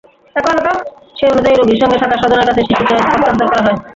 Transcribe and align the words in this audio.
সেই 1.15 1.29
অনুযায়ী 1.31 1.55
রোগীর 1.55 1.79
সঙ্গে 1.81 1.97
থাকা 2.03 2.15
স্বজনের 2.17 2.47
কাছে 2.49 2.61
শিশুকে 2.67 2.93
হস্তান্তর 2.97 3.47
করা 3.49 3.61
হয়। 3.65 3.77